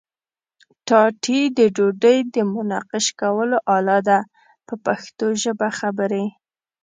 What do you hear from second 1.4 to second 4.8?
د ډوډۍ د منقش کولو آله ده په